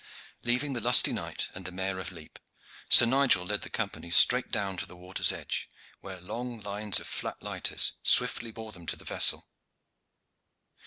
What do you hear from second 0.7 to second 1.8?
the lusty knight and the